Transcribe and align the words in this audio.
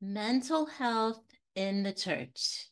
mental 0.00 0.66
health 0.66 1.20
in 1.54 1.82
the 1.82 1.92
church. 1.92 2.68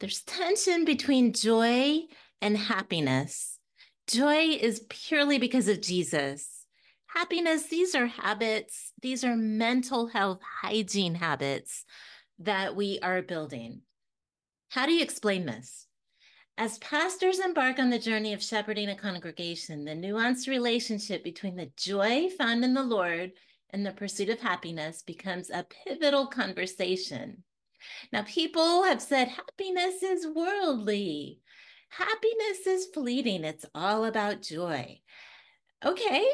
There's 0.00 0.22
tension 0.22 0.84
between 0.84 1.32
joy 1.32 2.02
and 2.40 2.56
happiness. 2.56 3.58
Joy 4.06 4.56
is 4.60 4.86
purely 4.88 5.38
because 5.38 5.68
of 5.68 5.82
Jesus. 5.82 6.64
Happiness, 7.08 7.64
these 7.64 7.94
are 7.94 8.06
habits, 8.06 8.92
these 9.02 9.24
are 9.24 9.34
mental 9.36 10.08
health 10.08 10.40
hygiene 10.62 11.16
habits 11.16 11.84
that 12.38 12.76
we 12.76 12.98
are 13.02 13.22
building. 13.22 13.82
How 14.70 14.86
do 14.86 14.92
you 14.92 15.02
explain 15.02 15.46
this? 15.46 15.86
As 16.56 16.78
pastors 16.78 17.38
embark 17.38 17.78
on 17.78 17.90
the 17.90 17.98
journey 17.98 18.32
of 18.32 18.42
shepherding 18.42 18.88
a 18.88 18.96
congregation, 18.96 19.84
the 19.84 19.92
nuanced 19.92 20.48
relationship 20.48 21.24
between 21.24 21.56
the 21.56 21.70
joy 21.76 22.28
found 22.36 22.64
in 22.64 22.74
the 22.74 22.82
Lord 22.82 23.32
and 23.70 23.84
the 23.84 23.92
pursuit 23.92 24.28
of 24.28 24.40
happiness 24.40 25.02
becomes 25.02 25.50
a 25.50 25.66
pivotal 25.84 26.26
conversation. 26.26 27.44
Now, 28.12 28.22
people 28.22 28.84
have 28.84 29.00
said 29.00 29.28
happiness 29.28 30.02
is 30.02 30.26
worldly, 30.26 31.40
happiness 31.90 32.66
is 32.66 32.86
fleeting, 32.92 33.44
it's 33.44 33.64
all 33.74 34.04
about 34.04 34.42
joy. 34.42 35.00
Okay, 35.84 36.26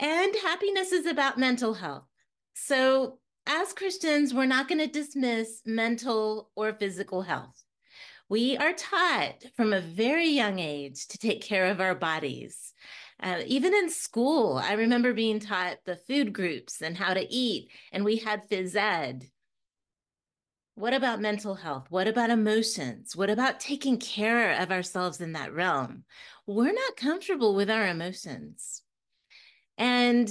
and 0.00 0.34
happiness 0.42 0.92
is 0.92 1.06
about 1.06 1.38
mental 1.38 1.74
health. 1.74 2.06
So, 2.54 3.18
as 3.46 3.72
Christians, 3.72 4.32
we're 4.32 4.46
not 4.46 4.68
going 4.68 4.78
to 4.78 4.86
dismiss 4.86 5.60
mental 5.66 6.50
or 6.56 6.72
physical 6.72 7.22
health. 7.22 7.62
We 8.28 8.56
are 8.56 8.72
taught 8.72 9.44
from 9.54 9.72
a 9.72 9.82
very 9.82 10.28
young 10.28 10.58
age 10.58 11.06
to 11.08 11.18
take 11.18 11.42
care 11.42 11.66
of 11.66 11.80
our 11.80 11.94
bodies. 11.94 12.72
Uh, 13.20 13.42
even 13.46 13.72
in 13.74 13.88
school, 13.88 14.58
I 14.58 14.72
remember 14.72 15.12
being 15.12 15.40
taught 15.40 15.78
the 15.84 15.96
food 15.96 16.32
groups 16.32 16.82
and 16.82 16.96
how 16.96 17.14
to 17.14 17.26
eat, 17.32 17.70
and 17.92 18.04
we 18.04 18.16
had 18.16 18.48
phys 18.48 18.74
ed. 18.76 19.28
What 20.76 20.92
about 20.92 21.20
mental 21.20 21.54
health? 21.54 21.86
What 21.88 22.08
about 22.08 22.30
emotions? 22.30 23.14
What 23.14 23.30
about 23.30 23.60
taking 23.60 23.98
care 23.98 24.60
of 24.60 24.72
ourselves 24.72 25.20
in 25.20 25.32
that 25.32 25.54
realm? 25.54 26.04
We're 26.46 26.72
not 26.72 26.96
comfortable 26.96 27.54
with 27.54 27.70
our 27.70 27.86
emotions. 27.86 28.82
And 29.78 30.28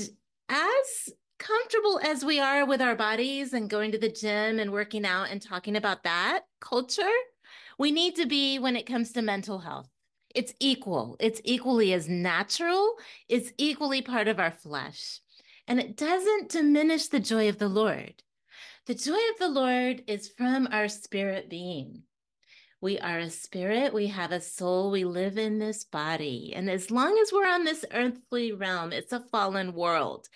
as 0.49 1.09
comfortable 1.39 1.99
as 2.03 2.25
we 2.25 2.39
are 2.39 2.65
with 2.65 2.81
our 2.81 2.95
bodies 2.95 3.53
and 3.53 3.69
going 3.69 3.93
to 3.93 3.97
the 3.97 4.09
gym 4.09 4.59
and 4.59 4.71
working 4.71 5.05
out 5.05 5.29
and 5.29 5.41
talking 5.41 5.77
about 5.77 6.03
that 6.03 6.41
culture, 6.59 7.03
we 7.79 7.91
need 7.91 8.17
to 8.17 8.25
be 8.25 8.59
when 8.59 8.75
it 8.75 8.85
comes 8.85 9.13
to 9.13 9.21
mental 9.21 9.59
health. 9.59 9.92
It's 10.33 10.53
equal. 10.59 11.15
It's 11.19 11.41
equally 11.43 11.93
as 11.93 12.09
natural. 12.09 12.95
It's 13.29 13.51
equally 13.57 14.01
part 14.01 14.27
of 14.27 14.39
our 14.39 14.51
flesh. 14.51 15.19
And 15.67 15.79
it 15.79 15.95
doesn't 15.95 16.49
diminish 16.49 17.07
the 17.07 17.19
joy 17.19 17.49
of 17.49 17.59
the 17.59 17.69
Lord. 17.69 18.23
The 18.85 18.95
joy 18.95 19.19
of 19.31 19.39
the 19.39 19.49
Lord 19.49 20.03
is 20.07 20.27
from 20.27 20.67
our 20.71 20.87
spirit 20.87 21.49
being. 21.49 22.03
We 22.81 22.99
are 22.99 23.19
a 23.19 23.29
spirit, 23.29 23.93
we 23.93 24.07
have 24.07 24.33
a 24.33 24.41
soul, 24.41 24.91
we 24.91 25.05
live 25.05 25.37
in 25.37 25.57
this 25.57 25.85
body. 25.85 26.51
And 26.53 26.69
as 26.69 26.91
long 26.91 27.17
as 27.21 27.31
we're 27.31 27.47
on 27.47 27.63
this 27.63 27.85
earthly 27.93 28.51
realm, 28.51 28.91
it's 28.91 29.13
a 29.13 29.21
fallen 29.21 29.73
world. 29.73 30.27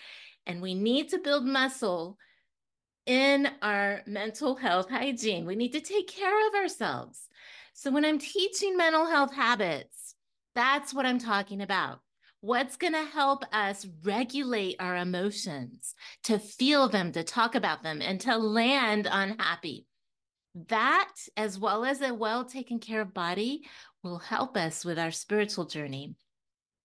And 0.46 0.62
we 0.62 0.74
need 0.74 1.10
to 1.10 1.18
build 1.18 1.46
muscle 1.46 2.18
in 3.06 3.50
our 3.62 4.02
mental 4.08 4.56
health 4.56 4.90
hygiene. 4.90 5.46
We 5.46 5.58
need 5.58 5.74
to 5.74 5.82
take 5.82 6.08
care 6.08 6.48
of 6.48 6.56
ourselves. 6.56 7.28
So 7.78 7.92
when 7.92 8.06
I'm 8.06 8.18
teaching 8.18 8.76
mental 8.76 9.06
health 9.06 9.32
habits, 9.36 10.16
that's 10.56 10.96
what 10.96 11.06
I'm 11.06 11.20
talking 11.20 11.62
about. 11.62 12.00
What's 12.42 12.76
going 12.76 12.94
to 12.94 13.04
help 13.04 13.44
us 13.54 13.86
regulate 14.04 14.78
our 14.80 14.98
emotions, 14.98 15.94
to 16.24 16.40
feel 16.40 16.90
them, 16.90 17.12
to 17.12 17.24
talk 17.24 17.54
about 17.54 17.84
them, 17.84 18.02
and 18.02 18.20
to 18.22 18.36
land 18.36 19.06
on 19.06 19.38
happy? 19.38 19.86
That, 20.70 21.14
as 21.38 21.60
well 21.60 21.86
as 21.86 22.02
a 22.02 22.16
well 22.16 22.46
taken 22.46 22.80
care 22.80 23.02
of 23.02 23.14
body, 23.14 23.62
will 24.02 24.18
help 24.18 24.58
us 24.58 24.84
with 24.84 24.98
our 24.98 25.12
spiritual 25.12 25.66
journey. 25.66 26.16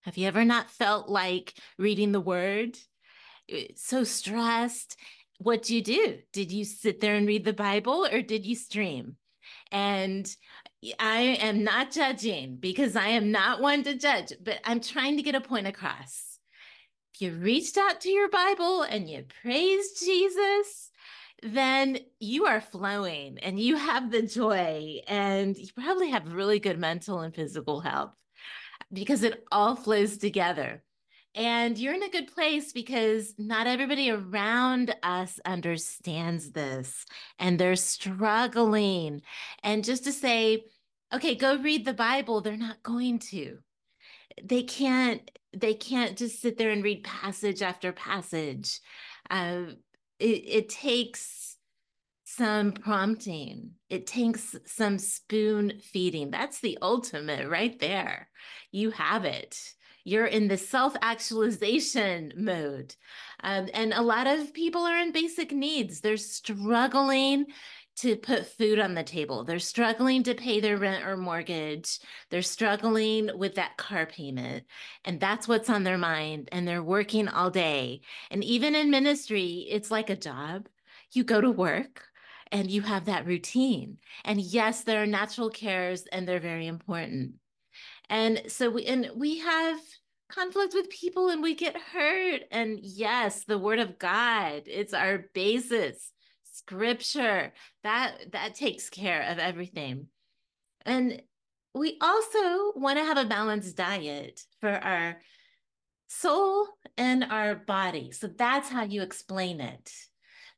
Have 0.02 0.18
you 0.18 0.28
ever 0.28 0.44
not 0.44 0.70
felt 0.70 1.08
like 1.08 1.54
reading 1.78 2.12
the 2.12 2.20
word? 2.20 2.76
Eh, 3.48 3.68
so 3.76 4.04
stressed. 4.04 4.98
What 5.38 5.62
do 5.62 5.74
you 5.74 5.82
do? 5.82 6.18
Did 6.34 6.52
you 6.52 6.66
sit 6.66 7.00
there 7.00 7.14
and 7.14 7.26
read 7.26 7.46
the 7.46 7.54
Bible 7.54 8.06
or 8.12 8.20
did 8.20 8.44
you 8.44 8.54
stream? 8.54 9.16
And 9.70 10.28
I 10.98 11.20
am 11.40 11.62
not 11.62 11.92
judging 11.92 12.56
because 12.56 12.96
I 12.96 13.08
am 13.08 13.30
not 13.30 13.60
one 13.60 13.84
to 13.84 13.94
judge, 13.94 14.32
but 14.42 14.58
I'm 14.64 14.80
trying 14.80 15.16
to 15.16 15.22
get 15.22 15.34
a 15.34 15.40
point 15.40 15.66
across. 15.66 16.38
If 17.14 17.22
you 17.22 17.32
reached 17.32 17.76
out 17.76 18.00
to 18.00 18.08
your 18.08 18.28
Bible 18.28 18.82
and 18.82 19.08
you 19.08 19.24
praised 19.42 20.00
Jesus, 20.00 20.90
then 21.42 21.98
you 22.18 22.46
are 22.46 22.60
flowing 22.60 23.38
and 23.38 23.60
you 23.60 23.76
have 23.76 24.10
the 24.10 24.22
joy 24.22 25.00
and 25.06 25.56
you 25.56 25.68
probably 25.74 26.10
have 26.10 26.32
really 26.32 26.58
good 26.58 26.78
mental 26.78 27.20
and 27.20 27.34
physical 27.34 27.80
health 27.80 28.14
because 28.92 29.22
it 29.22 29.44
all 29.52 29.76
flows 29.76 30.18
together. 30.18 30.82
And 31.34 31.78
you're 31.78 31.94
in 31.94 32.02
a 32.02 32.10
good 32.10 32.32
place 32.32 32.72
because 32.72 33.34
not 33.38 33.66
everybody 33.66 34.10
around 34.10 34.94
us 35.02 35.40
understands 35.46 36.50
this 36.50 37.06
and 37.38 37.58
they're 37.58 37.76
struggling. 37.76 39.22
And 39.62 39.82
just 39.82 40.04
to 40.04 40.12
say, 40.12 40.64
okay, 41.12 41.34
go 41.34 41.56
read 41.56 41.84
the 41.84 41.94
Bible, 41.94 42.40
they're 42.40 42.56
not 42.56 42.82
going 42.82 43.18
to. 43.18 43.58
They 44.42 44.62
can't, 44.62 45.30
they 45.52 45.74
can't 45.74 46.16
just 46.16 46.40
sit 46.40 46.56
there 46.56 46.70
and 46.70 46.82
read 46.82 47.04
passage 47.04 47.62
after 47.62 47.92
passage. 47.92 48.80
Uh, 49.30 49.64
it, 50.18 50.24
it 50.24 50.68
takes 50.68 51.56
some 52.24 52.72
prompting. 52.72 53.72
It 53.90 54.06
takes 54.06 54.56
some 54.66 54.98
spoon 54.98 55.80
feeding. 55.82 56.30
That's 56.30 56.60
the 56.60 56.78
ultimate 56.80 57.48
right 57.48 57.78
there. 57.78 58.28
You 58.70 58.90
have 58.92 59.24
it 59.24 59.58
you're 60.04 60.26
in 60.26 60.48
the 60.48 60.56
self 60.56 60.94
actualization 61.00 62.32
mode. 62.36 62.94
Um, 63.42 63.68
and 63.72 63.92
a 63.92 64.02
lot 64.02 64.26
of 64.26 64.52
people 64.52 64.82
are 64.82 64.98
in 64.98 65.12
basic 65.12 65.52
needs. 65.52 66.00
They're 66.00 66.16
struggling 66.16 67.46
to 67.96 68.16
put 68.16 68.46
food 68.46 68.78
on 68.78 68.94
the 68.94 69.02
table. 69.02 69.44
They're 69.44 69.58
struggling 69.58 70.22
to 70.24 70.34
pay 70.34 70.60
their 70.60 70.76
rent 70.76 71.04
or 71.04 71.16
mortgage. 71.16 71.98
They're 72.30 72.42
struggling 72.42 73.30
with 73.36 73.54
that 73.56 73.76
car 73.76 74.06
payment. 74.06 74.64
And 75.04 75.20
that's 75.20 75.46
what's 75.46 75.70
on 75.70 75.84
their 75.84 75.98
mind. 75.98 76.48
And 76.52 76.66
they're 76.66 76.82
working 76.82 77.28
all 77.28 77.50
day. 77.50 78.00
And 78.30 78.42
even 78.42 78.74
in 78.74 78.90
ministry, 78.90 79.66
it's 79.68 79.90
like 79.90 80.10
a 80.10 80.16
job. 80.16 80.68
You 81.12 81.24
go 81.24 81.40
to 81.40 81.50
work 81.50 82.04
and 82.50 82.70
you 82.70 82.82
have 82.82 83.06
that 83.06 83.26
routine. 83.26 83.98
And 84.24 84.40
yes, 84.40 84.84
there 84.84 85.02
are 85.02 85.06
natural 85.06 85.50
cares 85.50 86.04
and 86.12 86.26
they're 86.26 86.40
very 86.40 86.66
important. 86.66 87.34
And 88.08 88.42
so 88.48 88.70
we 88.70 88.84
and 88.84 89.10
we 89.14 89.38
have 89.38 89.78
conflict 90.28 90.74
with 90.74 90.90
people 90.90 91.28
and 91.28 91.42
we 91.42 91.54
get 91.54 91.76
hurt. 91.76 92.42
And 92.50 92.78
yes, 92.82 93.44
the 93.44 93.58
word 93.58 93.78
of 93.78 93.98
God, 93.98 94.62
it's 94.66 94.94
our 94.94 95.26
basis. 95.34 96.12
Scripture, 96.52 97.52
that 97.82 98.32
that 98.32 98.54
takes 98.54 98.90
care 98.90 99.22
of 99.22 99.38
everything. 99.38 100.06
And 100.84 101.22
we 101.74 101.96
also 102.00 102.72
want 102.76 102.98
to 102.98 103.04
have 103.04 103.16
a 103.16 103.24
balanced 103.24 103.76
diet 103.76 104.40
for 104.60 104.70
our 104.70 105.16
soul 106.08 106.68
and 106.98 107.24
our 107.24 107.54
body. 107.54 108.12
So 108.12 108.26
that's 108.28 108.68
how 108.68 108.84
you 108.84 109.02
explain 109.02 109.60
it. 109.60 109.90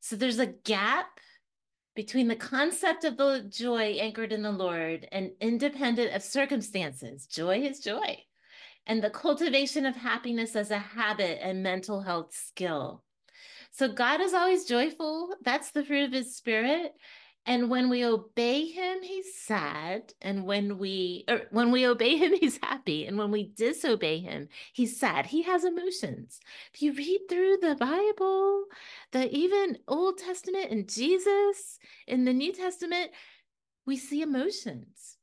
So 0.01 0.17
there's 0.17 0.41
a 0.41 0.47
gap 0.47 1.07
between 1.95 2.27
the 2.27 2.37
concept 2.37 3.05
of 3.05 3.17
the 3.17 3.47
joy 3.49 3.97
anchored 4.01 4.33
in 4.33 4.43
the 4.43 4.51
Lord 4.51 5.07
and 5.13 5.31
independent 5.41 6.13
of 6.13 6.23
circumstances. 6.23 7.27
Joy 7.27 7.61
is 7.61 7.79
joy. 7.79 8.19
And 8.87 9.03
the 9.03 9.11
cultivation 9.11 9.87
of 9.87 9.95
happiness 9.95 10.57
as 10.57 10.73
a 10.73 10.79
habit 10.79 11.39
and 11.41 11.63
mental 11.63 12.03
health 12.03 12.35
skill. 12.35 13.04
So 13.75 13.89
God 13.89 14.21
is 14.21 14.35
always 14.35 14.67
joyful. 14.67 15.35
That's 15.43 15.73
the 15.73 15.85
fruit 15.85 16.05
of 16.05 16.13
his 16.13 16.37
spirit. 16.37 16.93
And 17.45 17.69
when 17.69 17.91
we 17.91 18.05
obey 18.05 18.67
him, 18.67 19.03
he's 19.03 19.35
sad. 19.37 20.15
And 20.23 20.45
when 20.45 20.79
we 20.79 21.25
or 21.27 21.43
when 21.51 21.73
we 21.73 21.85
obey 21.85 22.17
him, 22.17 22.35
he's 22.41 22.61
happy. 22.63 23.05
And 23.05 23.19
when 23.19 23.33
we 23.33 23.53
disobey 23.57 24.21
him, 24.21 24.49
he's 24.73 24.99
sad. 24.99 25.27
He 25.27 25.43
has 25.43 25.65
emotions. 25.65 26.39
If 26.73 26.83
you 26.83 26.93
read 26.93 27.23
through 27.29 27.59
the 27.61 27.75
Bible, 27.75 28.67
the 29.11 29.29
even 29.37 29.79
Old 29.89 30.19
Testament 30.19 30.71
and 30.71 30.89
Jesus 30.89 31.81
in 32.07 32.25
the 32.25 32.33
New 32.33 32.53
Testament, 32.53 33.11
we 33.85 33.97
see 33.97 34.23
emotions. 34.23 35.17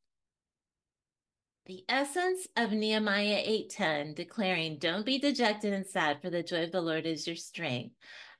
The 1.67 1.85
essence 1.87 2.49
of 2.57 2.73
Nehemiah 2.73 3.43
8:10 3.45 4.13
declaring, 4.13 4.77
"Don't 4.77 5.05
be 5.05 5.17
dejected 5.17 5.71
and 5.71 5.87
sad, 5.87 6.21
for 6.21 6.29
the 6.29 6.43
joy 6.43 6.63
of 6.63 6.73
the 6.73 6.81
Lord 6.81 7.05
is 7.05 7.25
your 7.25 7.37
strength." 7.37 7.95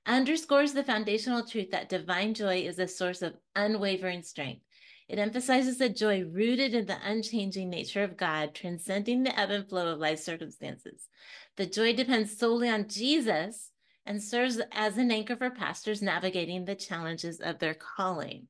Underscores 0.05 0.73
the 0.73 0.83
foundational 0.83 1.45
truth 1.45 1.71
that 1.71 1.89
divine 1.89 2.33
joy 2.33 2.57
is 2.61 2.79
a 2.79 2.87
source 2.87 3.21
of 3.21 3.35
unwavering 3.55 4.23
strength. 4.23 4.61
It 5.07 5.19
emphasizes 5.19 5.77
the 5.77 5.89
joy 5.89 6.23
rooted 6.23 6.73
in 6.73 6.85
the 6.85 6.97
unchanging 7.03 7.69
nature 7.69 8.03
of 8.03 8.15
God, 8.15 8.55
transcending 8.55 9.23
the 9.23 9.37
ebb 9.37 9.51
and 9.51 9.67
flow 9.67 9.91
of 9.91 9.99
life 9.99 10.19
circumstances. 10.19 11.09
The 11.57 11.65
joy 11.65 11.93
depends 11.93 12.37
solely 12.37 12.69
on 12.69 12.87
Jesus 12.87 13.71
and 14.05 14.23
serves 14.23 14.61
as 14.71 14.97
an 14.97 15.11
anchor 15.11 15.35
for 15.35 15.49
pastors 15.49 16.01
navigating 16.01 16.65
the 16.65 16.75
challenges 16.75 17.39
of 17.41 17.59
their 17.59 17.73
calling. 17.73 18.47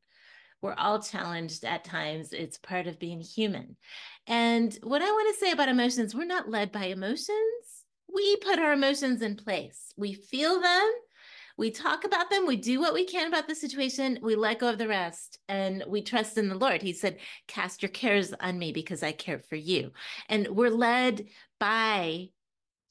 We're 0.61 0.75
all 0.75 1.01
challenged 1.01 1.65
at 1.65 1.83
times. 1.83 2.33
It's 2.33 2.57
part 2.59 2.85
of 2.85 2.99
being 2.99 3.21
human. 3.21 3.75
And 4.27 4.77
what 4.83 5.01
I 5.01 5.11
want 5.11 5.33
to 5.33 5.39
say 5.39 5.51
about 5.51 5.69
emotions, 5.69 6.13
we're 6.13 6.25
not 6.25 6.49
led 6.49 6.71
by 6.71 6.85
emotions. 6.85 7.31
We 8.13 8.35
put 8.37 8.59
our 8.59 8.73
emotions 8.73 9.21
in 9.21 9.35
place. 9.35 9.93
We 9.97 10.13
feel 10.13 10.61
them, 10.61 10.91
we 11.61 11.69
talk 11.69 12.05
about 12.05 12.31
them, 12.31 12.47
we 12.47 12.57
do 12.57 12.79
what 12.79 12.95
we 12.95 13.05
can 13.05 13.27
about 13.27 13.47
the 13.47 13.53
situation, 13.53 14.17
we 14.23 14.35
let 14.35 14.57
go 14.57 14.67
of 14.67 14.79
the 14.79 14.87
rest, 14.87 15.37
and 15.47 15.83
we 15.87 16.01
trust 16.01 16.39
in 16.39 16.49
the 16.49 16.55
Lord. 16.55 16.81
He 16.81 16.91
said, 16.91 17.19
Cast 17.47 17.83
your 17.83 17.91
cares 17.91 18.33
on 18.33 18.57
me 18.57 18.71
because 18.71 19.03
I 19.03 19.11
care 19.11 19.37
for 19.37 19.57
you. 19.57 19.91
And 20.27 20.47
we're 20.47 20.71
led 20.71 21.27
by 21.59 22.29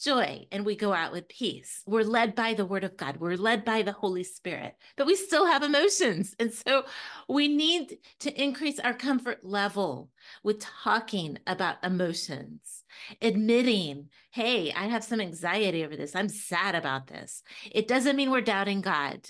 joy 0.01 0.47
and 0.51 0.65
we 0.65 0.75
go 0.77 0.93
out 0.93 1.13
with 1.13 1.29
peace. 1.29 1.83
We're 1.87 2.05
led 2.05 2.35
by 2.35 2.55
the 2.55 2.67
word 2.67 2.85
of 2.85 2.97
God. 2.97 3.19
We're 3.19 3.37
led 3.37 3.65
by 3.65 3.83
the 3.83 3.93
Holy 3.93 4.25
Spirit, 4.25 4.75
but 4.97 5.07
we 5.07 5.15
still 5.15 5.47
have 5.47 5.63
emotions. 5.63 6.35
And 6.39 6.53
so 6.53 6.85
we 7.29 7.49
need 7.49 7.99
to 8.21 8.43
increase 8.43 8.79
our 8.79 8.95
comfort 8.95 9.45
level 9.45 10.11
with 10.43 10.61
talking 10.61 11.39
about 11.47 11.85
emotions, 11.85 12.85
admitting, 13.21 14.09
hey, 14.33 14.73
I 14.73 14.87
have 14.87 15.05
some 15.05 15.21
anxiety 15.21 15.85
over 15.85 15.97
this. 15.97 16.17
I'm 16.17 16.29
sad 16.29 16.75
about 16.75 17.07
this. 17.07 17.43
It 17.71 17.87
doesn't 17.87 18.17
mean 18.17 18.31
we're 18.31 18.41
doubting 18.41 18.81
God 18.81 19.27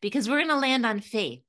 because 0.00 0.28
we're 0.28 0.38
going 0.38 0.48
to 0.48 0.56
land 0.56 0.86
on 0.86 1.00
faith. 1.00 1.42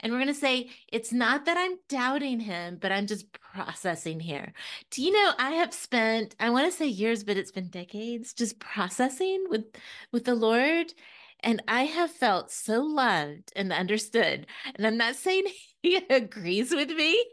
And 0.00 0.12
we're 0.12 0.18
going 0.18 0.28
to 0.28 0.34
say, 0.34 0.70
it's 0.92 1.12
not 1.12 1.44
that 1.46 1.56
I'm 1.56 1.76
doubting 1.88 2.40
him, 2.40 2.78
but 2.80 2.92
I'm 2.92 3.06
just 3.06 3.32
processing 3.32 4.20
here. 4.20 4.52
Do 4.90 5.02
you 5.02 5.12
know 5.12 5.32
I 5.38 5.52
have 5.52 5.74
spent, 5.74 6.36
I 6.38 6.50
want 6.50 6.70
to 6.70 6.76
say 6.76 6.86
years, 6.86 7.24
but 7.24 7.36
it's 7.36 7.50
been 7.50 7.68
decades 7.68 8.32
just 8.32 8.58
processing 8.60 9.46
with 9.48 9.64
with 10.12 10.24
the 10.24 10.34
Lord. 10.34 10.92
And 11.40 11.62
I 11.68 11.84
have 11.84 12.10
felt 12.10 12.50
so 12.50 12.82
loved 12.82 13.52
and 13.54 13.72
understood. 13.72 14.46
And 14.74 14.86
I'm 14.86 14.96
not 14.96 15.16
saying 15.16 15.44
he 15.82 15.96
agrees 16.10 16.70
with 16.72 16.90
me 16.90 17.24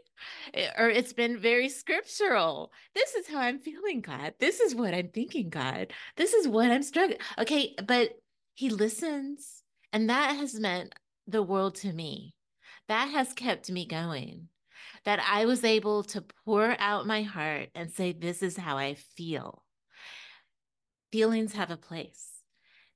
eh, 0.54 0.70
or 0.78 0.88
it's 0.88 1.12
been 1.12 1.38
very 1.38 1.68
scriptural. 1.68 2.72
This 2.94 3.14
is 3.14 3.28
how 3.28 3.38
I'm 3.38 3.58
feeling, 3.58 4.00
God. 4.00 4.34
This 4.38 4.60
is 4.60 4.74
what 4.74 4.94
I'm 4.94 5.08
thinking, 5.08 5.50
God. 5.50 5.92
This 6.16 6.34
is 6.34 6.48
what 6.48 6.70
I'm 6.70 6.82
struggling. 6.82 7.18
Okay, 7.38 7.74
but 7.84 8.10
he 8.54 8.70
listens. 8.70 9.62
And 9.92 10.10
that 10.10 10.36
has 10.36 10.58
meant 10.58 10.94
the 11.26 11.42
world 11.42 11.74
to 11.76 11.92
me 11.92 12.35
that 12.88 13.10
has 13.10 13.32
kept 13.32 13.70
me 13.70 13.86
going. 13.86 14.48
That 15.04 15.20
I 15.20 15.46
was 15.46 15.64
able 15.64 16.02
to 16.04 16.24
pour 16.44 16.76
out 16.80 17.06
my 17.06 17.22
heart 17.22 17.68
and 17.74 17.90
say, 17.92 18.12
This 18.12 18.42
is 18.42 18.56
how 18.56 18.76
I 18.76 18.94
feel. 18.94 19.62
Feelings 21.12 21.52
have 21.52 21.70
a 21.70 21.76
place. 21.76 22.28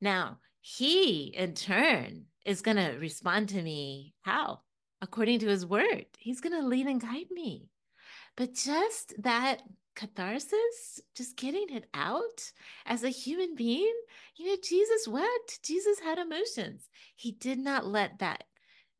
Now, 0.01 0.39
he 0.61 1.35
in 1.37 1.55
turn 1.55 2.25
is 2.45 2.63
going 2.63 2.77
to 2.77 2.99
respond 2.99 3.51
to 3.51 3.63
me 3.63 4.15
how? 4.23 4.61
According 5.01 5.39
to 5.41 5.49
his 5.49 5.65
word. 5.65 6.07
He's 6.19 6.41
going 6.41 6.61
to 6.61 6.67
lead 6.67 6.87
and 6.87 7.01
guide 7.01 7.31
me. 7.31 7.71
But 8.37 8.55
just 8.55 9.15
that 9.23 9.63
catharsis, 9.95 11.01
just 11.15 11.37
getting 11.37 11.67
it 11.71 11.87
out 11.95 12.53
as 12.87 13.05
a 13.05 13.09
human 13.09 13.55
being, 13.55 13.95
you 14.37 14.47
know, 14.47 14.57
Jesus 14.63 15.07
wept. 15.07 15.63
Jesus 15.63 15.99
had 16.01 16.19
emotions. 16.19 16.89
He 17.17 17.33
did 17.33 17.59
not 17.59 17.87
let 17.87 18.19
that 18.19 18.45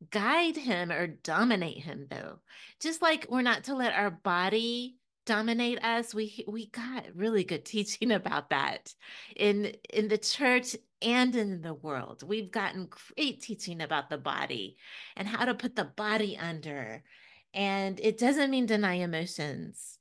guide 0.09 0.55
him 0.55 0.91
or 0.91 1.07
dominate 1.07 1.83
him 1.83 2.07
though. 2.09 2.39
Just 2.79 3.01
like 3.01 3.27
we're 3.29 3.41
not 3.41 3.65
to 3.65 3.75
let 3.75 3.93
our 3.93 4.11
body 4.11 4.97
dominate 5.25 5.83
us. 5.83 6.13
We 6.13 6.43
we 6.47 6.67
got 6.67 7.05
really 7.15 7.43
good 7.43 7.65
teaching 7.65 8.11
about 8.11 8.49
that 8.49 8.93
in 9.35 9.73
in 9.93 10.07
the 10.07 10.17
church 10.17 10.75
and 11.01 11.35
in 11.35 11.61
the 11.61 11.73
world. 11.73 12.23
We've 12.23 12.51
gotten 12.51 12.89
great 13.15 13.41
teaching 13.41 13.81
about 13.81 14.09
the 14.09 14.17
body 14.17 14.77
and 15.15 15.27
how 15.27 15.45
to 15.45 15.53
put 15.53 15.75
the 15.75 15.85
body 15.85 16.37
under. 16.37 17.03
And 17.53 17.99
it 17.99 18.17
doesn't 18.17 18.51
mean 18.51 18.65
deny 18.65 18.95
emotions. 18.95 19.97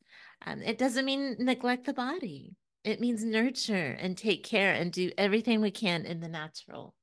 Um, 0.46 0.62
it 0.62 0.78
doesn't 0.78 1.04
mean 1.04 1.36
neglect 1.38 1.84
the 1.84 1.92
body. 1.92 2.54
It 2.84 3.00
means 3.00 3.24
nurture 3.24 3.96
and 4.00 4.16
take 4.16 4.44
care 4.44 4.72
and 4.72 4.92
do 4.92 5.10
everything 5.18 5.60
we 5.60 5.70
can 5.70 6.06
in 6.06 6.20
the 6.20 6.28
natural 6.28 6.94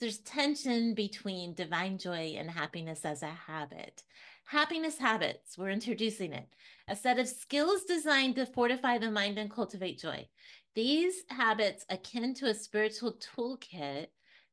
there's 0.00 0.18
tension 0.18 0.94
between 0.94 1.54
divine 1.54 1.98
joy 1.98 2.34
and 2.38 2.50
happiness 2.50 3.04
as 3.04 3.22
a 3.22 3.26
habit. 3.26 4.02
Happiness 4.46 4.98
habits, 4.98 5.56
we're 5.58 5.70
introducing 5.70 6.32
it, 6.32 6.48
a 6.88 6.96
set 6.96 7.18
of 7.18 7.28
skills 7.28 7.84
designed 7.84 8.34
to 8.34 8.46
fortify 8.46 8.98
the 8.98 9.10
mind 9.10 9.38
and 9.38 9.50
cultivate 9.50 10.00
joy. 10.00 10.26
These 10.74 11.22
habits, 11.28 11.84
akin 11.90 12.34
to 12.34 12.46
a 12.46 12.54
spiritual 12.54 13.18
toolkit, 13.18 14.06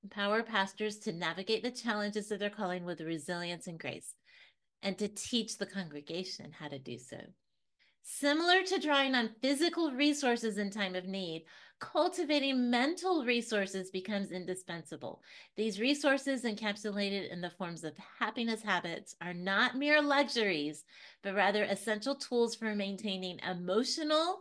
empower 0.04 0.44
pastors 0.44 1.00
to 1.00 1.14
navigate 1.14 1.64
the 1.64 1.72
challenges 1.72 2.32
of 2.32 2.40
their 2.40 2.50
calling 2.50 2.86
with 2.86 3.02
resilience 3.02 3.68
and 3.68 3.80
grace, 3.80 4.14
and 4.84 4.98
to 4.98 5.08
teach 5.08 5.58
the 5.58 5.66
congregation 5.66 6.52
how 6.52 6.68
to 6.68 6.78
do 6.78 6.98
so. 6.98 7.18
Similar 8.04 8.64
to 8.64 8.80
drawing 8.80 9.16
on 9.16 9.36
physical 9.42 9.92
resources 9.92 10.58
in 10.58 10.70
time 10.70 10.96
of 10.96 11.06
need, 11.06 11.46
cultivating 11.80 12.70
mental 12.70 13.24
resources 13.24 13.92
becomes 13.92 14.32
indispensable. 14.32 15.22
These 15.56 15.80
resources, 15.80 16.44
encapsulated 16.44 17.32
in 17.32 17.42
the 17.42 17.52
forms 17.52 17.84
of 17.84 17.96
happiness 18.20 18.62
habits, 18.62 19.16
are 19.22 19.34
not 19.34 19.78
mere 19.78 20.02
luxuries, 20.02 20.84
but 21.24 21.36
rather 21.36 21.64
essential 21.64 22.16
tools 22.16 22.56
for 22.56 22.74
maintaining 22.76 23.40
emotional 23.40 24.40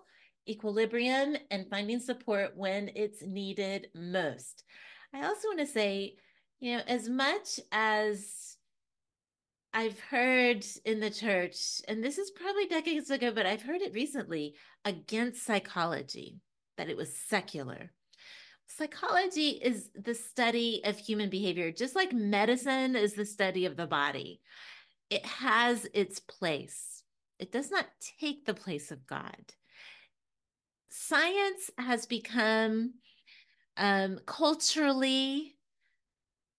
equilibrium 0.49 1.37
and 1.51 1.69
finding 1.69 2.01
support 2.01 2.57
when 2.57 2.91
it's 2.95 3.23
needed 3.23 3.89
most. 3.95 4.65
I 5.13 5.25
also 5.25 5.49
want 5.49 5.61
to 5.61 5.67
say, 5.67 6.17
you 6.61 6.77
know, 6.77 6.83
as 6.87 7.09
much 7.09 7.61
as 7.73 8.57
I've 9.75 10.01
heard 10.01 10.65
in 10.87 11.01
the 11.01 11.11
church, 11.11 11.57
and 11.87 12.03
this 12.03 12.17
is 12.17 12.31
probably 12.31 12.67
decades 12.67 13.11
ago, 13.11 13.31
but 13.31 13.45
I've 13.45 13.63
heard 13.63 13.83
it 13.83 13.93
recently 13.93 14.55
against 14.85 15.45
psychology 15.45 16.41
that 16.77 16.89
it 16.89 16.97
was 16.97 17.17
secular. 17.17 17.93
Psychology 18.67 19.51
is 19.51 19.91
the 19.95 20.15
study 20.15 20.83
of 20.85 20.99
human 20.99 21.31
behavior, 21.31 21.71
just 21.71 21.95
like 21.95 22.13
medicine 22.13 22.97
is 22.97 23.15
the 23.15 23.25
study 23.25 23.65
of 23.65 23.77
the 23.77 23.87
body. 23.87 24.41
It 25.09 25.25
has 25.25 25.87
its 25.95 26.19
place, 26.19 27.03
it 27.39 27.53
does 27.53 27.71
not 27.71 27.87
take 28.21 28.45
the 28.45 28.55
place 28.55 28.91
of 28.91 29.07
God. 29.07 29.55
Science 30.91 31.71
has 31.79 32.07
become 32.07 32.95
um, 33.77 34.19
culturally 34.27 35.57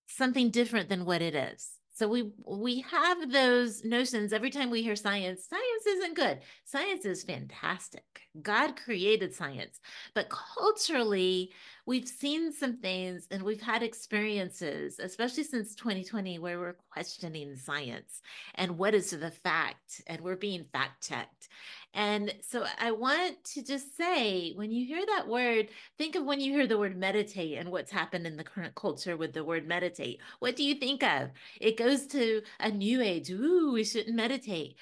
something 0.07 0.49
different 0.49 0.89
than 0.89 1.05
what 1.05 1.21
it 1.21 1.35
is. 1.35 1.76
So 1.97 2.07
we 2.07 2.31
we 2.45 2.81
have 2.81 3.31
those 3.31 3.83
notions 3.83 4.31
every 4.31 4.51
time 4.51 4.69
we 4.69 4.83
hear 4.83 4.95
science. 4.95 5.47
Science 5.49 5.87
isn't 5.87 6.15
good. 6.15 6.41
Science 6.63 7.05
is 7.05 7.23
fantastic. 7.23 8.21
God 8.39 8.75
created 8.75 9.33
science. 9.33 9.79
But 10.13 10.29
culturally, 10.29 11.49
we've 11.87 12.07
seen 12.07 12.51
some 12.51 12.77
things 12.77 13.27
and 13.31 13.41
we've 13.41 13.61
had 13.61 13.81
experiences, 13.81 14.99
especially 14.99 15.43
since 15.43 15.73
2020 15.73 16.37
where 16.37 16.59
we're 16.59 16.75
questioning 16.91 17.55
science 17.55 18.21
and 18.55 18.77
what 18.77 18.93
is 18.93 19.11
the 19.11 19.31
fact 19.31 20.01
and 20.05 20.21
we're 20.21 20.35
being 20.35 20.65
fact 20.73 21.07
checked. 21.07 21.47
And 21.93 22.35
so 22.41 22.65
I 22.79 22.91
want 22.91 23.43
to 23.55 23.63
just 23.63 23.95
say 23.95 24.51
when 24.55 24.69
you 24.69 24.85
hear 24.85 25.03
that 25.05 25.27
word, 25.27 25.69
think 25.97 26.15
of 26.15 26.25
when 26.25 26.41
you 26.41 26.51
hear 26.51 26.67
the 26.67 26.77
word 26.77 26.97
meditate 26.97 27.57
and 27.57 27.71
what's 27.71 27.89
happened 27.89 28.27
in 28.27 28.35
the 28.35 28.43
current 28.43 28.75
culture 28.75 29.15
with 29.15 29.33
the 29.33 29.43
word 29.43 29.65
meditate. 29.65 30.19
What 30.39 30.57
do 30.57 30.63
you 30.63 30.75
think 30.75 31.01
of? 31.01 31.29
It 31.59 31.77
goes 31.77 32.05
to 32.07 32.41
a 32.59 32.69
new 32.69 33.01
age. 33.01 33.31
Ooh, 33.31 33.71
we 33.71 33.85
shouldn't 33.85 34.15
meditate. 34.15 34.75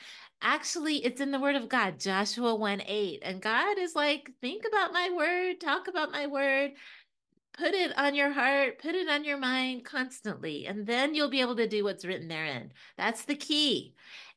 Actually, 0.48 1.04
it's 1.04 1.22
in 1.22 1.32
the 1.32 1.40
word 1.40 1.56
of 1.56 1.68
God, 1.68 2.00
Joshua 2.00 2.54
1 2.54 2.84
8. 2.86 3.20
And 3.24 3.42
God 3.42 3.80
is 3.80 3.96
like, 3.96 4.30
think 4.42 4.64
about 4.68 4.94
my 4.94 5.10
word, 5.18 5.60
talk 5.60 5.88
about 5.88 6.12
my 6.12 6.28
word, 6.28 6.74
put 7.58 7.74
it 7.74 7.98
on 7.98 8.14
your 8.14 8.32
heart, 8.32 8.78
put 8.78 8.94
it 8.94 9.10
on 9.10 9.24
your 9.24 9.40
mind 9.40 9.86
constantly, 9.86 10.68
and 10.68 10.86
then 10.86 11.16
you'll 11.16 11.32
be 11.32 11.42
able 11.42 11.56
to 11.56 11.68
do 11.68 11.84
what's 11.84 12.06
written 12.06 12.28
therein. 12.28 12.72
That's 12.96 13.26
the 13.26 13.34
key. 13.36 13.96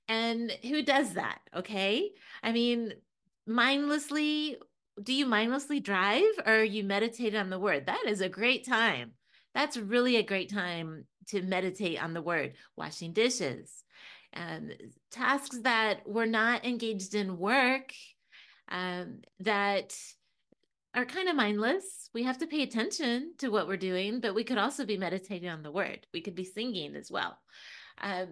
And 0.08 0.50
who 0.62 0.82
does 0.82 1.12
that? 1.12 1.40
Okay. 1.54 2.12
I 2.42 2.52
mean, 2.52 2.94
mindlessly, 3.46 4.56
do 5.02 5.12
you 5.12 5.26
mindlessly 5.26 5.78
drive 5.78 6.24
or 6.46 6.64
you 6.64 6.84
meditate 6.84 7.34
on 7.34 7.50
the 7.50 7.60
word? 7.60 7.84
That 7.84 8.04
is 8.06 8.22
a 8.22 8.30
great 8.30 8.66
time. 8.66 9.12
That's 9.54 9.76
really 9.76 10.16
a 10.16 10.22
great 10.22 10.50
time 10.50 11.04
to 11.28 11.42
meditate 11.42 12.02
on 12.02 12.14
the 12.14 12.22
word, 12.22 12.54
washing 12.76 13.12
dishes, 13.12 13.84
um, 14.34 14.70
tasks 15.10 15.58
that 15.62 16.02
we're 16.06 16.26
not 16.26 16.64
engaged 16.64 17.14
in 17.14 17.38
work 17.38 17.92
um, 18.70 19.20
that 19.40 19.96
are 20.94 21.04
kind 21.04 21.28
of 21.28 21.36
mindless. 21.36 22.10
We 22.14 22.24
have 22.24 22.38
to 22.38 22.46
pay 22.46 22.62
attention 22.62 23.34
to 23.38 23.48
what 23.48 23.68
we're 23.68 23.76
doing, 23.76 24.20
but 24.20 24.34
we 24.34 24.44
could 24.44 24.58
also 24.58 24.84
be 24.84 24.96
meditating 24.96 25.48
on 25.48 25.62
the 25.62 25.70
word. 25.72 26.06
We 26.12 26.20
could 26.20 26.34
be 26.34 26.44
singing 26.44 26.96
as 26.96 27.10
well. 27.10 27.38
Um, 28.00 28.28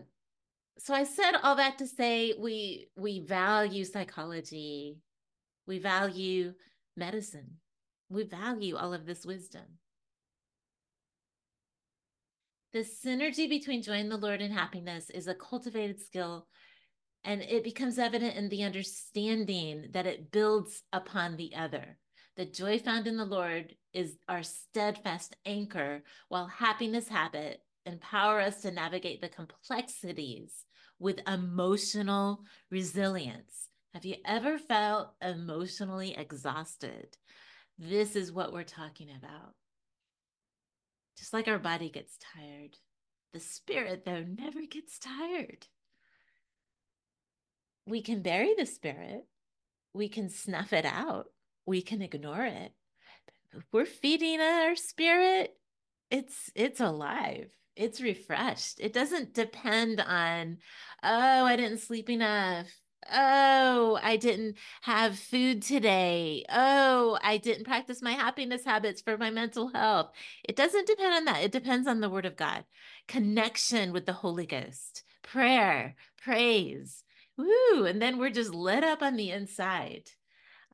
so 0.78 0.94
I 0.94 1.04
said 1.04 1.32
all 1.42 1.56
that 1.56 1.78
to 1.78 1.86
say 1.86 2.34
we 2.38 2.88
we 2.96 3.20
value 3.20 3.84
psychology, 3.84 4.98
we 5.66 5.78
value 5.78 6.54
medicine, 6.96 7.58
We 8.08 8.24
value 8.24 8.76
all 8.76 8.94
of 8.94 9.06
this 9.06 9.26
wisdom. 9.26 9.64
The 12.76 12.82
synergy 12.82 13.48
between 13.48 13.80
joy 13.80 14.00
in 14.00 14.10
the 14.10 14.18
Lord 14.18 14.42
and 14.42 14.52
happiness 14.52 15.08
is 15.08 15.28
a 15.28 15.34
cultivated 15.34 15.98
skill, 15.98 16.46
and 17.24 17.40
it 17.40 17.64
becomes 17.64 17.98
evident 17.98 18.36
in 18.36 18.50
the 18.50 18.64
understanding 18.64 19.86
that 19.92 20.04
it 20.04 20.30
builds 20.30 20.82
upon 20.92 21.38
the 21.38 21.54
other. 21.56 21.96
The 22.36 22.44
joy 22.44 22.78
found 22.78 23.06
in 23.06 23.16
the 23.16 23.24
Lord 23.24 23.74
is 23.94 24.18
our 24.28 24.42
steadfast 24.42 25.36
anchor, 25.46 26.02
while 26.28 26.48
happiness 26.48 27.08
habit 27.08 27.62
empower 27.86 28.42
us 28.42 28.60
to 28.60 28.70
navigate 28.70 29.22
the 29.22 29.30
complexities 29.30 30.66
with 30.98 31.26
emotional 31.26 32.44
resilience. 32.70 33.70
Have 33.94 34.04
you 34.04 34.16
ever 34.26 34.58
felt 34.58 35.14
emotionally 35.22 36.14
exhausted? 36.14 37.16
This 37.78 38.16
is 38.16 38.32
what 38.32 38.52
we're 38.52 38.64
talking 38.64 39.08
about. 39.16 39.54
Just 41.18 41.32
like 41.32 41.48
our 41.48 41.58
body 41.58 41.90
gets 41.90 42.18
tired, 42.34 42.76
the 43.32 43.40
spirit, 43.40 44.04
though, 44.04 44.22
never 44.22 44.60
gets 44.62 44.98
tired. 44.98 45.66
We 47.86 48.02
can 48.02 48.22
bury 48.22 48.54
the 48.56 48.66
spirit, 48.66 49.26
we 49.92 50.08
can 50.08 50.28
snuff 50.28 50.72
it 50.72 50.84
out, 50.84 51.26
we 51.64 51.82
can 51.82 52.02
ignore 52.02 52.44
it. 52.44 52.72
we're 53.72 53.86
feeding 53.86 54.40
our 54.40 54.74
spirit, 54.76 55.56
it's 56.10 56.50
it's 56.54 56.80
alive 56.80 57.50
it's 57.76 58.00
refreshed. 58.00 58.80
It 58.80 58.92
doesn't 58.92 59.34
depend 59.34 60.00
on, 60.00 60.58
oh, 61.02 61.44
I 61.44 61.56
didn't 61.56 61.78
sleep 61.78 62.08
enough. 62.08 62.68
Oh, 63.12 63.75
I 64.02 64.16
didn't 64.16 64.56
have 64.82 65.18
food 65.18 65.62
today. 65.62 66.44
Oh, 66.48 67.18
I 67.22 67.38
didn't 67.38 67.64
practice 67.64 68.02
my 68.02 68.12
happiness 68.12 68.64
habits 68.64 69.00
for 69.00 69.16
my 69.16 69.30
mental 69.30 69.68
health. 69.68 70.10
It 70.44 70.56
doesn't 70.56 70.86
depend 70.86 71.14
on 71.14 71.24
that. 71.26 71.42
It 71.42 71.52
depends 71.52 71.86
on 71.86 72.00
the 72.00 72.10
word 72.10 72.26
of 72.26 72.36
God, 72.36 72.64
connection 73.08 73.92
with 73.92 74.06
the 74.06 74.12
Holy 74.12 74.46
Ghost, 74.46 75.04
prayer, 75.22 75.96
praise. 76.22 77.04
Woo. 77.36 77.84
And 77.84 78.00
then 78.00 78.18
we're 78.18 78.30
just 78.30 78.54
lit 78.54 78.84
up 78.84 79.02
on 79.02 79.16
the 79.16 79.30
inside. 79.30 80.10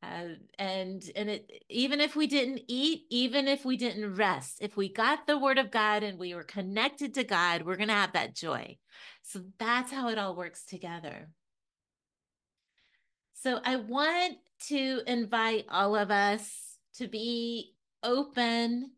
Uh, 0.02 0.34
and 0.58 1.04
and 1.14 1.30
it 1.30 1.48
even 1.68 2.00
if 2.00 2.16
we 2.16 2.26
didn't 2.26 2.60
eat 2.66 3.02
even 3.08 3.46
if 3.46 3.64
we 3.64 3.76
didn't 3.76 4.16
rest 4.16 4.58
if 4.60 4.76
we 4.76 4.92
got 4.92 5.28
the 5.28 5.38
word 5.38 5.58
of 5.58 5.70
god 5.70 6.02
and 6.02 6.18
we 6.18 6.34
were 6.34 6.42
connected 6.42 7.14
to 7.14 7.22
god 7.22 7.62
we're 7.62 7.76
going 7.76 7.86
to 7.86 7.94
have 7.94 8.12
that 8.12 8.34
joy 8.34 8.76
so 9.22 9.40
that's 9.60 9.92
how 9.92 10.08
it 10.08 10.18
all 10.18 10.34
works 10.34 10.64
together 10.64 11.28
so 13.42 13.60
i 13.64 13.76
want 13.76 14.36
to 14.60 15.00
invite 15.06 15.64
all 15.68 15.96
of 15.96 16.10
us 16.10 16.78
to 16.94 17.08
be 17.08 17.74
open 18.02 18.92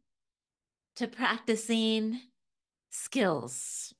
to 0.97 1.07
practicing 1.09 2.21
skills 2.91 3.95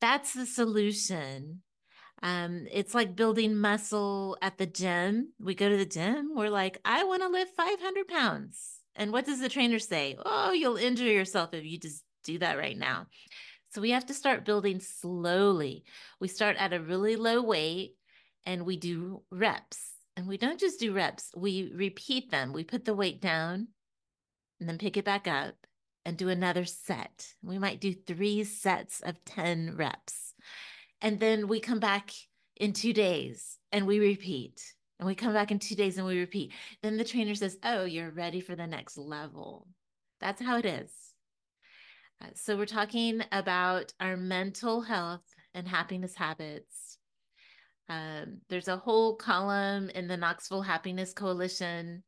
that's 0.00 0.34
the 0.34 0.46
solution 0.46 1.62
um, 2.22 2.66
it's 2.72 2.94
like 2.94 3.14
building 3.14 3.56
muscle 3.56 4.36
at 4.42 4.58
the 4.58 4.66
gym. 4.66 5.32
We 5.38 5.54
go 5.54 5.68
to 5.68 5.76
the 5.76 5.86
gym, 5.86 6.32
we're 6.34 6.50
like, 6.50 6.80
I 6.84 7.04
want 7.04 7.22
to 7.22 7.28
lift 7.28 7.54
500 7.54 8.08
pounds. 8.08 8.80
And 8.96 9.12
what 9.12 9.24
does 9.24 9.40
the 9.40 9.48
trainer 9.48 9.78
say? 9.78 10.16
Oh, 10.24 10.50
you'll 10.50 10.76
injure 10.76 11.04
yourself 11.04 11.54
if 11.54 11.64
you 11.64 11.78
just 11.78 12.02
do 12.24 12.38
that 12.40 12.58
right 12.58 12.76
now. 12.76 13.06
So 13.70 13.80
we 13.80 13.90
have 13.90 14.06
to 14.06 14.14
start 14.14 14.44
building 14.44 14.80
slowly. 14.80 15.84
We 16.20 16.26
start 16.26 16.56
at 16.58 16.72
a 16.72 16.80
really 16.80 17.14
low 17.14 17.42
weight 17.42 17.94
and 18.46 18.64
we 18.64 18.76
do 18.76 19.22
reps. 19.30 19.92
And 20.16 20.26
we 20.26 20.36
don't 20.36 20.58
just 20.58 20.80
do 20.80 20.92
reps, 20.92 21.30
we 21.36 21.72
repeat 21.74 22.30
them. 22.30 22.52
We 22.52 22.64
put 22.64 22.84
the 22.84 22.94
weight 22.94 23.20
down 23.20 23.68
and 24.58 24.68
then 24.68 24.78
pick 24.78 24.96
it 24.96 25.04
back 25.04 25.28
up 25.28 25.54
and 26.04 26.16
do 26.16 26.28
another 26.28 26.64
set. 26.64 27.28
We 27.42 27.58
might 27.58 27.80
do 27.80 27.92
three 27.94 28.42
sets 28.44 29.00
of 29.00 29.24
10 29.24 29.76
reps. 29.76 30.34
And 31.00 31.20
then 31.20 31.48
we 31.48 31.60
come 31.60 31.80
back 31.80 32.10
in 32.56 32.72
two 32.72 32.92
days 32.92 33.58
and 33.72 33.86
we 33.86 34.00
repeat. 34.00 34.60
And 34.98 35.06
we 35.06 35.14
come 35.14 35.32
back 35.32 35.50
in 35.50 35.58
two 35.58 35.76
days 35.76 35.96
and 35.96 36.06
we 36.06 36.18
repeat. 36.18 36.52
Then 36.82 36.96
the 36.96 37.04
trainer 37.04 37.34
says, 37.34 37.56
Oh, 37.62 37.84
you're 37.84 38.10
ready 38.10 38.40
for 38.40 38.56
the 38.56 38.66
next 38.66 38.98
level. 38.98 39.68
That's 40.20 40.42
how 40.42 40.56
it 40.56 40.64
is. 40.64 40.90
Uh, 42.20 42.28
so, 42.34 42.56
we're 42.56 42.66
talking 42.66 43.22
about 43.30 43.92
our 44.00 44.16
mental 44.16 44.80
health 44.80 45.22
and 45.54 45.68
happiness 45.68 46.16
habits. 46.16 46.87
Um, 47.88 48.38
there's 48.48 48.68
a 48.68 48.76
whole 48.76 49.16
column 49.16 49.90
in 49.90 50.08
the 50.08 50.16
Knoxville 50.16 50.62
Happiness 50.62 51.12
Coalition 51.12 52.02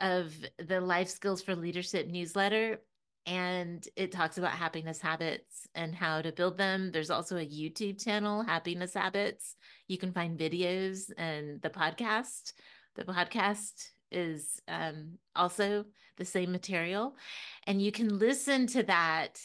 of 0.00 0.34
the 0.58 0.80
Life 0.80 1.08
Skills 1.08 1.42
for 1.42 1.54
Leadership 1.54 2.08
newsletter 2.08 2.80
and 3.26 3.86
it 3.94 4.10
talks 4.10 4.38
about 4.38 4.52
happiness 4.52 5.00
habits 5.00 5.68
and 5.74 5.94
how 5.94 6.20
to 6.22 6.32
build 6.32 6.58
them. 6.58 6.90
There's 6.90 7.10
also 7.10 7.36
a 7.36 7.46
YouTube 7.46 8.02
channel, 8.02 8.42
Happiness 8.42 8.94
Habits. 8.94 9.54
You 9.86 9.98
can 9.98 10.12
find 10.12 10.38
videos 10.38 11.10
and 11.16 11.62
the 11.62 11.70
podcast. 11.70 12.52
The 12.96 13.04
podcast 13.04 13.90
is 14.10 14.60
um, 14.66 15.18
also 15.36 15.84
the 16.16 16.24
same 16.24 16.52
material, 16.52 17.16
and 17.66 17.80
you 17.80 17.92
can 17.92 18.18
listen 18.18 18.66
to 18.68 18.82
that 18.82 19.40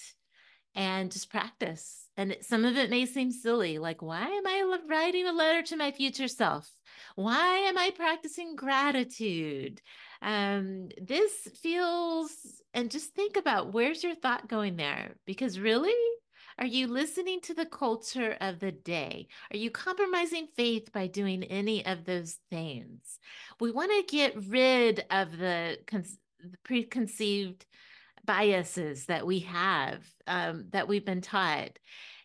and 0.75 1.11
just 1.11 1.29
practice. 1.29 2.06
And 2.17 2.35
some 2.41 2.65
of 2.65 2.75
it 2.75 2.89
may 2.89 3.05
seem 3.05 3.31
silly, 3.31 3.77
like, 3.77 4.01
why 4.01 4.25
am 4.25 4.47
I 4.47 4.79
writing 4.87 5.27
a 5.27 5.31
letter 5.31 5.61
to 5.67 5.77
my 5.77 5.91
future 5.91 6.27
self? 6.27 6.67
Why 7.15 7.57
am 7.59 7.77
I 7.77 7.91
practicing 7.91 8.55
gratitude? 8.55 9.81
Um, 10.23 10.89
this 10.99 11.31
feels, 11.61 12.31
and 12.73 12.89
just 12.89 13.13
think 13.13 13.37
about 13.37 13.71
where's 13.71 14.03
your 14.03 14.15
thought 14.15 14.47
going 14.47 14.77
there? 14.77 15.15
Because 15.27 15.59
really, 15.59 15.93
are 16.57 16.65
you 16.65 16.87
listening 16.87 17.39
to 17.41 17.53
the 17.53 17.67
culture 17.67 18.35
of 18.41 18.59
the 18.59 18.71
day? 18.71 19.27
Are 19.53 19.57
you 19.57 19.69
compromising 19.69 20.47
faith 20.47 20.91
by 20.91 21.05
doing 21.05 21.43
any 21.43 21.85
of 21.85 22.03
those 22.03 22.39
things? 22.49 23.19
We 23.59 23.69
want 23.69 23.91
to 23.91 24.15
get 24.15 24.35
rid 24.47 25.05
of 25.11 25.37
the, 25.37 25.77
con- 25.85 26.03
the 26.39 26.57
preconceived 26.63 27.67
biases 28.27 29.05
that 29.05 29.25
we 29.25 29.39
have, 29.39 30.05
um, 30.27 30.65
that 30.69 30.87
we've 30.87 31.05
been 31.05 31.21
taught, 31.21 31.79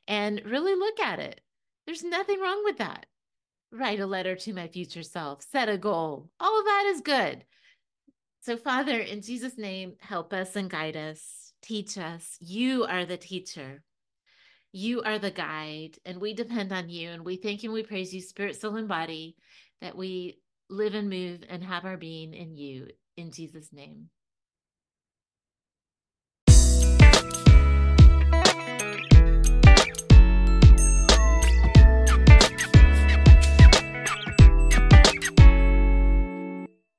and 0.07 0.43
really 0.45 0.75
look 0.75 1.01
at 1.01 1.19
it. 1.19 1.41
There's 1.87 2.05
nothing 2.05 2.41
wrong 2.41 2.63
with 2.65 2.79
that. 2.79 3.07
Write 3.73 4.01
a 4.01 4.07
letter 4.07 4.37
to 4.37 4.53
my 4.53 4.69
future 4.69 5.03
self, 5.03 5.43
set 5.43 5.71
a 5.71 5.79
goal. 5.79 6.29
All 6.39 6.59
of 6.59 6.67
that 6.67 6.93
is 6.95 7.01
good. 7.01 7.45
So, 8.43 8.57
Father, 8.57 8.99
in 8.99 9.23
Jesus' 9.23 9.57
name, 9.57 9.95
help 10.01 10.35
us 10.35 10.57
and 10.57 10.69
guide 10.69 10.97
us, 10.97 11.53
teach 11.63 11.97
us. 11.97 12.37
You 12.41 12.85
are 12.85 13.07
the 13.07 13.17
teacher, 13.17 13.83
you 14.73 15.03
are 15.03 15.19
the 15.19 15.31
guide, 15.31 15.99
and 16.05 16.21
we 16.21 16.35
depend 16.35 16.73
on 16.73 16.89
you. 16.89 17.11
And 17.11 17.25
we 17.25 17.37
thank 17.37 17.63
and 17.63 17.73
we 17.73 17.83
praise 17.83 18.13
you, 18.13 18.21
spirit, 18.21 18.61
soul, 18.61 18.77
and 18.77 18.89
body, 18.89 19.37
that 19.81 19.97
we 19.97 20.41
live 20.69 20.95
and 20.95 21.09
move 21.09 21.45
and 21.49 21.63
have 21.63 21.85
our 21.85 21.97
being 21.97 22.35
in 22.35 22.57
you. 22.57 22.89
In 23.17 23.31
Jesus' 23.31 23.73
name. 23.73 24.09